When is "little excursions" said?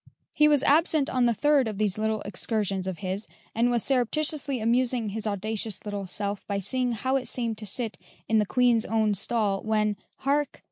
1.99-2.87